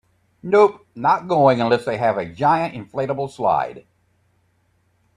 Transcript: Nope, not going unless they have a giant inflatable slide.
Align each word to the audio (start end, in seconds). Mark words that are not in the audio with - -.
Nope, 0.41 0.87
not 0.95 1.27
going 1.27 1.61
unless 1.61 1.85
they 1.85 1.97
have 1.99 2.17
a 2.17 2.25
giant 2.25 2.73
inflatable 2.73 3.29
slide. 3.29 3.85